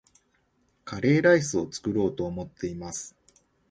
[0.83, 3.15] カレーライスを作ろうと思っています